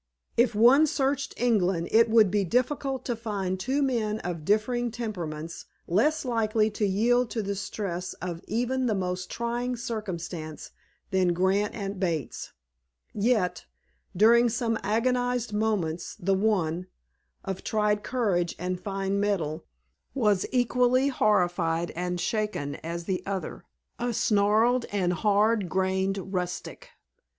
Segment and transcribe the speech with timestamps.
[0.35, 5.65] If one searched England it would be difficult to find two men of differing temperaments
[5.85, 10.71] less likely to yield to the stress of even the most trying circumstance
[11.11, 12.51] than Grant and Bates,
[13.13, 13.67] yet,
[14.17, 16.87] during some agonized moments the one,
[17.45, 19.65] of tried courage and fine mettle,
[20.15, 23.65] was equally horrified and shaken as the other,
[23.99, 26.89] a gnarled and hard grained rustic.